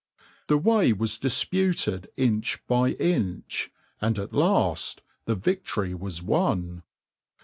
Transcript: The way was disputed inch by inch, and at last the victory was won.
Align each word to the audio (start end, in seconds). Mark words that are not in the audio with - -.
The 0.47 0.57
way 0.57 0.93
was 0.93 1.19
disputed 1.19 2.09
inch 2.17 2.57
by 2.65 2.93
inch, 2.93 3.69
and 4.01 4.17
at 4.17 4.33
last 4.33 5.03
the 5.25 5.35
victory 5.35 5.93
was 5.93 6.23
won. 6.23 6.81